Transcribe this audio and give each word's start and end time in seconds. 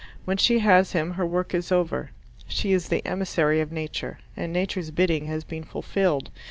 When 0.25 0.37
she 0.37 0.57
has 0.57 0.93
him 0.93 1.11
her 1.11 1.27
work 1.27 1.53
is 1.53 1.71
over. 1.71 2.09
She 2.47 2.71
is 2.73 2.87
the 2.89 3.05
emissary 3.05 3.61
of 3.61 3.71
Nature, 3.71 4.17
and 4.35 4.51
Nature's 4.51 4.89
bidding 4.89 5.27
has 5.27 5.43
been 5.43 5.63
fulfilled. 5.63 6.31